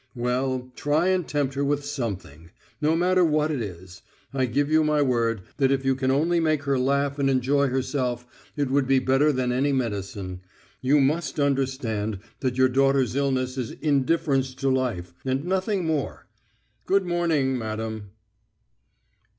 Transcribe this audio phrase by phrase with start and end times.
[0.19, 2.49] _""Well, try and tempt her with something....
[2.81, 4.01] No matter what it is....
[4.33, 7.67] I give you my word that if you can only make her laugh and enjoy
[7.67, 8.25] herself,
[8.57, 10.41] it would be better than any medicine.
[10.81, 16.25] You must understand that your daughter's illness is indifference to life, and nothing more....
[16.87, 18.09] Good morning, madam!"